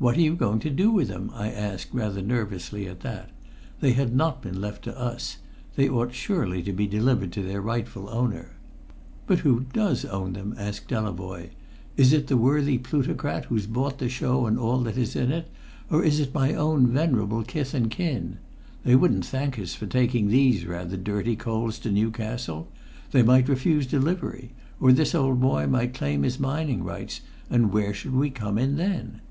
[0.00, 3.30] "What are you going to do with them?" I asked rather nervously at that.
[3.80, 5.38] They had not been left to us.
[5.74, 8.52] They ought surely to be delivered to their rightful owner.
[9.26, 11.50] "But who does own them?" asked Delavoye.
[11.96, 15.44] "Is it the worthy plutocrat who's bought the show and all that in it is,
[15.90, 18.38] or is it my own venerable kith and kin?
[18.84, 22.68] They wouldn't thank us for taking these rather dirty coals to Newcastle.
[23.10, 27.20] They might refuse delivery, or this old boy might claim his mining rights,
[27.50, 29.22] and where should we come in then?